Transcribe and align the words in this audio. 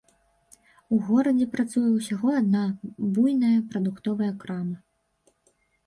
У 0.95 0.97
горадзе 1.09 1.47
працуе 1.55 1.85
ўсяго 1.91 2.29
адна 2.39 2.63
буйная 3.13 3.55
прадуктовая 3.71 4.31
крама. 4.45 4.77